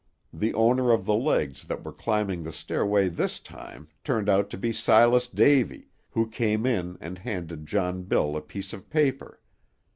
[0.33, 4.57] The owner of the legs that were climbing the stairway this time turned out to
[4.57, 9.39] be Silas Davy, who came in and handed John Bill a piece of paper.